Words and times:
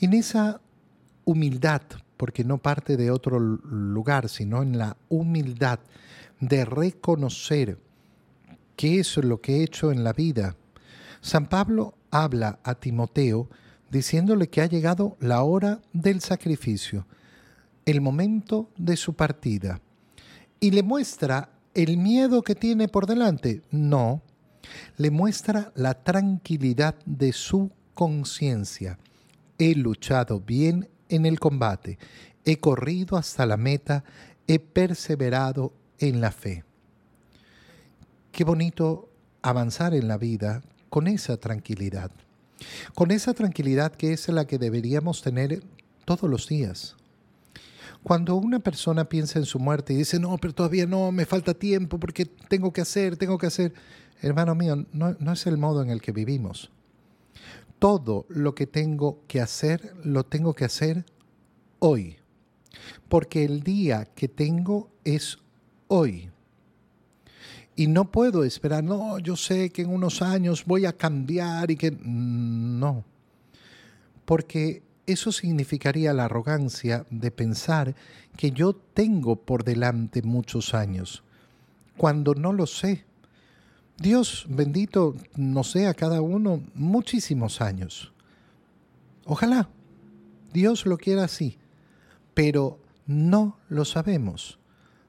En 0.00 0.14
esa 0.14 0.62
humildad, 1.26 1.82
porque 2.16 2.42
no 2.42 2.56
parte 2.56 2.96
de 2.96 3.10
otro 3.10 3.38
lugar, 3.38 4.30
sino 4.30 4.62
en 4.62 4.78
la 4.78 4.96
humildad 5.10 5.78
de 6.40 6.64
reconocer 6.64 7.78
qué 8.76 9.00
es 9.00 9.18
lo 9.18 9.42
que 9.42 9.56
he 9.56 9.62
hecho 9.62 9.92
en 9.92 10.02
la 10.02 10.14
vida, 10.14 10.56
San 11.20 11.50
Pablo 11.50 11.94
habla 12.10 12.60
a 12.64 12.76
Timoteo 12.76 13.50
diciéndole 13.90 14.48
que 14.48 14.62
ha 14.62 14.66
llegado 14.66 15.18
la 15.20 15.42
hora 15.42 15.82
del 15.92 16.22
sacrificio, 16.22 17.06
el 17.84 18.00
momento 18.00 18.70
de 18.78 18.96
su 18.96 19.12
partida, 19.12 19.82
y 20.60 20.70
le 20.70 20.82
muestra 20.82 21.50
el 21.74 21.98
miedo 21.98 22.40
que 22.40 22.54
tiene 22.54 22.88
por 22.88 23.04
delante. 23.04 23.62
No, 23.70 24.22
le 24.96 25.10
muestra 25.10 25.72
la 25.74 25.92
tranquilidad 25.92 26.94
de 27.04 27.34
su 27.34 27.70
conciencia. 27.92 28.98
He 29.60 29.74
luchado 29.74 30.40
bien 30.40 30.88
en 31.10 31.26
el 31.26 31.38
combate, 31.38 31.98
he 32.46 32.56
corrido 32.56 33.18
hasta 33.18 33.44
la 33.44 33.58
meta, 33.58 34.04
he 34.46 34.58
perseverado 34.58 35.74
en 35.98 36.22
la 36.22 36.32
fe. 36.32 36.64
Qué 38.32 38.42
bonito 38.42 39.10
avanzar 39.42 39.92
en 39.92 40.08
la 40.08 40.16
vida 40.16 40.62
con 40.88 41.08
esa 41.08 41.36
tranquilidad, 41.36 42.10
con 42.94 43.10
esa 43.10 43.34
tranquilidad 43.34 43.92
que 43.92 44.14
es 44.14 44.26
la 44.28 44.46
que 44.46 44.56
deberíamos 44.56 45.20
tener 45.20 45.62
todos 46.06 46.30
los 46.30 46.48
días. 46.48 46.96
Cuando 48.02 48.36
una 48.36 48.60
persona 48.60 49.10
piensa 49.10 49.38
en 49.38 49.44
su 49.44 49.58
muerte 49.58 49.92
y 49.92 49.96
dice, 49.96 50.18
no, 50.18 50.38
pero 50.38 50.54
todavía 50.54 50.86
no, 50.86 51.12
me 51.12 51.26
falta 51.26 51.52
tiempo 51.52 52.00
porque 52.00 52.24
tengo 52.24 52.72
que 52.72 52.80
hacer, 52.80 53.18
tengo 53.18 53.36
que 53.36 53.48
hacer, 53.48 53.74
hermano 54.22 54.54
mío, 54.54 54.86
no, 54.94 55.14
no 55.18 55.32
es 55.32 55.46
el 55.46 55.58
modo 55.58 55.82
en 55.82 55.90
el 55.90 56.00
que 56.00 56.12
vivimos. 56.12 56.70
Todo 57.80 58.26
lo 58.28 58.54
que 58.54 58.68
tengo 58.68 59.24
que 59.26 59.40
hacer, 59.40 59.96
lo 60.04 60.24
tengo 60.24 60.54
que 60.54 60.64
hacer 60.64 61.04
hoy. 61.80 62.18
Porque 63.08 63.44
el 63.44 63.62
día 63.62 64.04
que 64.14 64.28
tengo 64.28 64.92
es 65.02 65.38
hoy. 65.88 66.30
Y 67.74 67.88
no 67.88 68.12
puedo 68.12 68.44
esperar, 68.44 68.84
no, 68.84 69.18
yo 69.18 69.34
sé 69.34 69.70
que 69.70 69.82
en 69.82 69.92
unos 69.92 70.22
años 70.22 70.64
voy 70.64 70.86
a 70.86 70.96
cambiar 70.96 71.70
y 71.72 71.76
que... 71.76 71.90
No. 71.90 73.04
Porque 74.24 74.82
eso 75.06 75.32
significaría 75.32 76.12
la 76.12 76.26
arrogancia 76.26 77.06
de 77.10 77.30
pensar 77.30 77.96
que 78.36 78.50
yo 78.52 78.74
tengo 78.74 79.36
por 79.36 79.64
delante 79.64 80.22
muchos 80.22 80.74
años, 80.74 81.24
cuando 81.96 82.34
no 82.34 82.52
lo 82.52 82.66
sé. 82.66 83.04
Dios 84.00 84.46
bendito 84.48 85.14
nos 85.36 85.74
dé 85.74 85.86
a 85.86 85.92
cada 85.92 86.22
uno 86.22 86.62
muchísimos 86.74 87.60
años. 87.60 88.14
Ojalá 89.26 89.68
Dios 90.54 90.86
lo 90.86 90.96
quiera 90.96 91.24
así, 91.24 91.58
pero 92.32 92.78
no 93.06 93.58
lo 93.68 93.84
sabemos. 93.84 94.58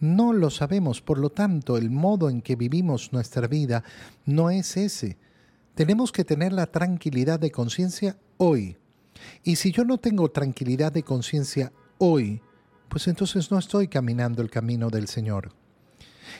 No 0.00 0.32
lo 0.32 0.50
sabemos, 0.50 1.00
por 1.00 1.18
lo 1.18 1.30
tanto, 1.30 1.76
el 1.76 1.90
modo 1.90 2.28
en 2.28 2.42
que 2.42 2.56
vivimos 2.56 3.12
nuestra 3.12 3.46
vida 3.46 3.84
no 4.26 4.50
es 4.50 4.76
ese. 4.76 5.16
Tenemos 5.76 6.10
que 6.10 6.24
tener 6.24 6.52
la 6.52 6.66
tranquilidad 6.66 7.38
de 7.38 7.52
conciencia 7.52 8.16
hoy. 8.36 8.78
Y 9.44 9.56
si 9.56 9.70
yo 9.70 9.84
no 9.84 9.98
tengo 9.98 10.32
tranquilidad 10.32 10.90
de 10.90 11.04
conciencia 11.04 11.72
hoy, 11.98 12.42
pues 12.88 13.06
entonces 13.06 13.48
no 13.52 13.60
estoy 13.60 13.86
caminando 13.86 14.42
el 14.42 14.50
camino 14.50 14.90
del 14.90 15.06
Señor. 15.06 15.52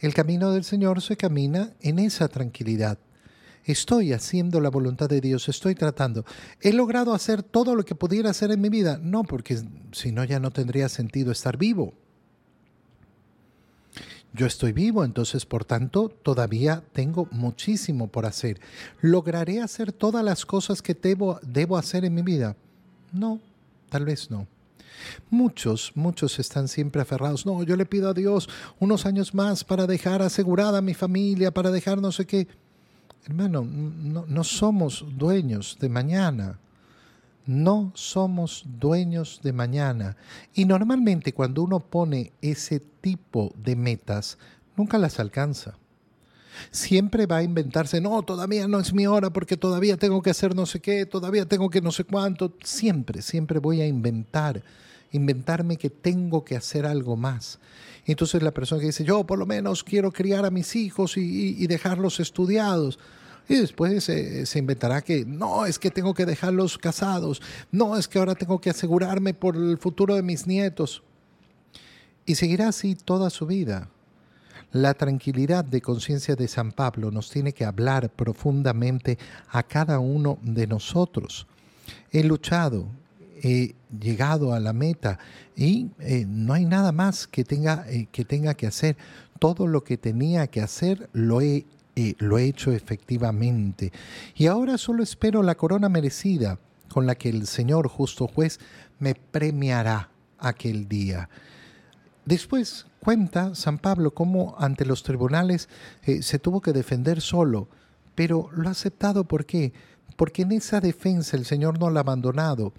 El 0.00 0.14
camino 0.14 0.50
del 0.50 0.64
Señor 0.64 1.02
se 1.02 1.16
camina 1.16 1.72
en 1.80 1.98
esa 1.98 2.28
tranquilidad. 2.28 2.98
Estoy 3.64 4.12
haciendo 4.12 4.60
la 4.60 4.70
voluntad 4.70 5.08
de 5.08 5.20
Dios, 5.20 5.48
estoy 5.48 5.74
tratando. 5.74 6.24
¿He 6.60 6.72
logrado 6.72 7.14
hacer 7.14 7.42
todo 7.42 7.74
lo 7.74 7.84
que 7.84 7.96
pudiera 7.96 8.30
hacer 8.30 8.52
en 8.52 8.60
mi 8.60 8.68
vida? 8.68 8.98
No, 9.02 9.24
porque 9.24 9.60
si 9.92 10.12
no 10.12 10.24
ya 10.24 10.38
no 10.38 10.50
tendría 10.50 10.88
sentido 10.88 11.32
estar 11.32 11.56
vivo 11.56 11.94
yo 14.36 14.46
estoy 14.46 14.72
vivo, 14.72 15.02
entonces 15.02 15.46
por 15.46 15.64
tanto 15.64 16.10
todavía 16.10 16.84
tengo 16.92 17.26
muchísimo 17.30 18.08
por 18.08 18.26
hacer. 18.26 18.60
¿Lograré 19.00 19.60
hacer 19.62 19.92
todas 19.92 20.22
las 20.22 20.44
cosas 20.44 20.82
que 20.82 20.94
debo, 20.94 21.40
debo 21.42 21.78
hacer 21.78 22.04
en 22.04 22.14
mi 22.14 22.22
vida? 22.22 22.54
No, 23.12 23.40
tal 23.88 24.04
vez 24.04 24.30
no. 24.30 24.46
Muchos, 25.30 25.92
muchos 25.94 26.38
están 26.38 26.68
siempre 26.68 27.02
aferrados. 27.02 27.46
No, 27.46 27.62
yo 27.62 27.76
le 27.76 27.86
pido 27.86 28.08
a 28.08 28.14
Dios 28.14 28.48
unos 28.78 29.06
años 29.06 29.34
más 29.34 29.64
para 29.64 29.86
dejar 29.86 30.22
asegurada 30.22 30.78
a 30.78 30.82
mi 30.82 30.94
familia, 30.94 31.52
para 31.52 31.70
dejar 31.70 32.00
no 32.00 32.12
sé 32.12 32.26
qué. 32.26 32.48
Hermano, 33.24 33.64
no, 33.64 34.24
no 34.26 34.44
somos 34.44 35.04
dueños 35.16 35.78
de 35.80 35.88
mañana. 35.88 36.58
No 37.46 37.92
somos 37.94 38.64
dueños 38.80 39.40
de 39.42 39.52
mañana. 39.52 40.16
Y 40.52 40.64
normalmente 40.64 41.32
cuando 41.32 41.62
uno 41.62 41.78
pone 41.80 42.32
ese 42.42 42.80
tipo 42.80 43.52
de 43.56 43.76
metas, 43.76 44.36
nunca 44.76 44.98
las 44.98 45.20
alcanza. 45.20 45.76
Siempre 46.70 47.26
va 47.26 47.38
a 47.38 47.42
inventarse, 47.42 48.00
no, 48.00 48.22
todavía 48.22 48.68
no 48.68 48.80
es 48.80 48.92
mi 48.92 49.06
hora 49.06 49.30
porque 49.30 49.56
todavía 49.56 49.96
tengo 49.96 50.22
que 50.22 50.30
hacer 50.30 50.54
no 50.54 50.66
sé 50.66 50.80
qué, 50.80 51.06
todavía 51.06 51.46
tengo 51.46 51.70
que 51.70 51.80
no 51.80 51.92
sé 51.92 52.04
cuánto. 52.04 52.52
Siempre, 52.62 53.22
siempre 53.22 53.58
voy 53.58 53.80
a 53.80 53.86
inventar, 53.86 54.62
inventarme 55.12 55.76
que 55.76 55.90
tengo 55.90 56.44
que 56.44 56.56
hacer 56.56 56.86
algo 56.86 57.16
más. 57.16 57.58
Entonces 58.06 58.42
la 58.42 58.52
persona 58.52 58.80
que 58.80 58.86
dice, 58.86 59.04
yo 59.04 59.24
por 59.24 59.38
lo 59.38 59.46
menos 59.46 59.82
quiero 59.82 60.12
criar 60.12 60.44
a 60.44 60.50
mis 60.50 60.76
hijos 60.76 61.16
y, 61.16 61.66
dejarlos 61.66 62.20
estudiados. 62.20 62.98
Y 63.48 63.54
después 63.56 64.04
se 64.04 64.58
inventará 64.58 65.02
que 65.02 65.24
no, 65.24 65.66
es 65.66 65.78
que 65.78 65.90
tengo 65.90 66.14
que 66.14 66.26
dejarlos 66.26 66.78
casados, 66.78 67.40
no, 67.70 67.96
es 67.96 68.08
que 68.08 68.18
ahora 68.18 68.34
tengo 68.34 68.60
que 68.60 68.70
asegurarme 68.70 69.34
por 69.34 69.56
el 69.56 69.78
futuro 69.78 70.16
de 70.16 70.22
mis 70.22 70.46
nietos. 70.46 71.02
Y 72.26 72.34
seguirá 72.34 72.68
así 72.68 72.96
toda 72.96 73.30
su 73.30 73.46
vida. 73.46 73.88
La 74.76 74.92
tranquilidad 74.92 75.64
de 75.64 75.80
conciencia 75.80 76.36
de 76.36 76.48
San 76.48 76.70
Pablo 76.70 77.10
nos 77.10 77.30
tiene 77.30 77.54
que 77.54 77.64
hablar 77.64 78.10
profundamente 78.10 79.16
a 79.48 79.62
cada 79.62 80.00
uno 80.00 80.38
de 80.42 80.66
nosotros. 80.66 81.46
He 82.12 82.22
luchado, 82.22 82.86
he 83.42 83.74
llegado 83.98 84.52
a 84.52 84.60
la 84.60 84.74
meta 84.74 85.18
y 85.56 85.88
eh, 85.98 86.26
no 86.28 86.52
hay 86.52 86.66
nada 86.66 86.92
más 86.92 87.26
que 87.26 87.42
tenga, 87.42 87.86
eh, 87.88 88.06
que 88.12 88.26
tenga 88.26 88.52
que 88.52 88.66
hacer. 88.66 88.98
Todo 89.38 89.66
lo 89.66 89.82
que 89.82 89.96
tenía 89.96 90.46
que 90.48 90.60
hacer 90.60 91.08
lo 91.14 91.40
he 91.40 91.64
lo 92.18 92.36
he 92.36 92.44
hecho 92.44 92.70
efectivamente. 92.72 93.90
Y 94.34 94.48
ahora 94.48 94.76
solo 94.76 95.02
espero 95.02 95.42
la 95.42 95.54
corona 95.54 95.88
merecida 95.88 96.58
con 96.90 97.06
la 97.06 97.14
que 97.14 97.30
el 97.30 97.46
Señor 97.46 97.88
justo 97.88 98.28
juez 98.28 98.60
me 98.98 99.14
premiará 99.14 100.10
aquel 100.38 100.86
día. 100.86 101.30
Después 102.26 102.86
cuenta 102.98 103.54
San 103.54 103.78
Pablo 103.78 104.12
cómo 104.12 104.56
ante 104.58 104.84
los 104.84 105.04
tribunales 105.04 105.68
eh, 106.02 106.22
se 106.22 106.40
tuvo 106.40 106.60
que 106.60 106.72
defender 106.72 107.20
solo, 107.20 107.68
pero 108.16 108.50
lo 108.52 108.68
ha 108.68 108.72
aceptado 108.72 109.24
¿por 109.24 109.46
qué? 109.46 109.72
Porque 110.16 110.42
en 110.42 110.52
esa 110.52 110.80
defensa 110.80 111.36
el 111.36 111.44
Señor 111.44 111.78
no 111.78 111.88
lo 111.88 111.98
ha 111.98 112.00
abandonado. 112.00 112.72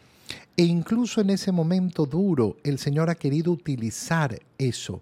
E 0.58 0.64
incluso 0.64 1.22
en 1.22 1.30
ese 1.30 1.54
momento 1.54 2.06
duro 2.06 2.58
el 2.66 2.78
Señor 2.78 3.10
ha 3.10 3.16
querido 3.16 3.52
utilizar 3.54 4.38
eso 4.58 5.02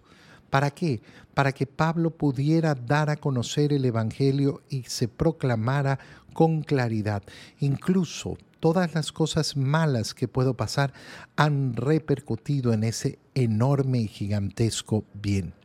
¿Para 0.50 0.72
qué? 0.72 1.01
Para 1.33 1.51
que 1.51 1.66
Pablo 1.66 2.11
pudiera 2.11 2.75
dar 2.75 3.09
a 3.09 3.17
conocer 3.17 3.73
el 3.73 3.83
Evangelio 3.85 4.61
y 4.69 4.83
se 4.83 5.07
proclamara 5.07 6.00
con 6.33 6.61
claridad. 6.61 7.23
Incluso 7.59 8.38
todas 8.59 8.94
las 8.94 9.11
cosas 9.11 9.57
malas 9.57 10.13
que 10.13 10.28
puedo 10.28 10.53
pasar 10.53 10.94
han 11.35 11.75
repercutido 11.75 12.73
en 12.73 12.84
ese 12.84 13.19
enorme 13.34 14.00
y 14.00 14.07
gigantesco 14.07 15.03
bien. 15.13 15.55